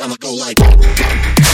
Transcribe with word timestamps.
I'ma 0.00 0.14
go 0.20 0.32
like. 0.32 1.47